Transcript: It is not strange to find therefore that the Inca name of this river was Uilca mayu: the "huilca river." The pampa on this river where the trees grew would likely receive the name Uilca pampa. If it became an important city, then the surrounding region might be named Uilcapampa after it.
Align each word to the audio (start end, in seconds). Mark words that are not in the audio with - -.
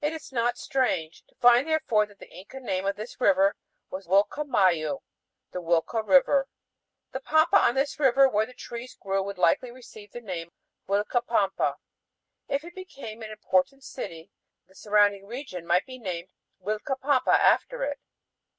It 0.00 0.14
is 0.14 0.32
not 0.32 0.56
strange 0.56 1.22
to 1.26 1.34
find 1.34 1.66
therefore 1.68 2.06
that 2.06 2.18
the 2.18 2.30
Inca 2.30 2.60
name 2.60 2.86
of 2.86 2.96
this 2.96 3.20
river 3.20 3.56
was 3.90 4.06
Uilca 4.06 4.44
mayu: 4.46 5.00
the 5.52 5.60
"huilca 5.60 6.00
river." 6.02 6.48
The 7.12 7.20
pampa 7.20 7.58
on 7.58 7.74
this 7.74 8.00
river 8.00 8.26
where 8.26 8.46
the 8.46 8.54
trees 8.54 8.94
grew 8.98 9.22
would 9.22 9.36
likely 9.36 9.70
receive 9.70 10.12
the 10.12 10.22
name 10.22 10.50
Uilca 10.88 11.20
pampa. 11.26 11.76
If 12.48 12.64
it 12.64 12.74
became 12.74 13.20
an 13.20 13.30
important 13.32 13.84
city, 13.84 14.30
then 14.64 14.68
the 14.68 14.74
surrounding 14.76 15.26
region 15.26 15.66
might 15.66 15.84
be 15.84 15.98
named 15.98 16.30
Uilcapampa 16.64 17.28
after 17.28 17.82
it. 17.84 17.98